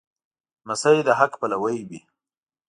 لمسی 0.67 0.97
د 1.07 1.09
حق 1.19 1.31
پلوی 1.39 1.79
وي. 1.89 1.99